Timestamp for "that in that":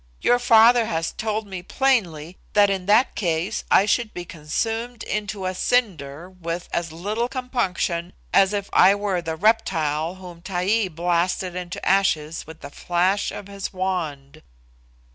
2.53-3.13